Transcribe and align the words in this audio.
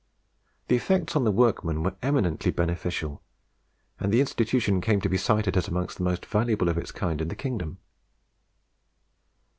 The 0.67 0.75
effects 0.75 1.15
on 1.15 1.25
the 1.25 1.31
workmen 1.31 1.83
were 1.83 1.95
eminently 2.01 2.49
beneficial, 2.49 3.21
and 3.99 4.11
the 4.11 4.19
institution 4.19 4.81
came 4.81 4.99
to 5.01 5.09
be 5.09 5.17
cited 5.19 5.55
as 5.55 5.67
among 5.67 5.89
the 5.95 6.01
most 6.01 6.25
valuable 6.25 6.69
of 6.69 6.77
its 6.79 6.91
kind 6.91 7.21
in 7.21 7.27
the 7.27 7.35
kingdom. 7.35 7.77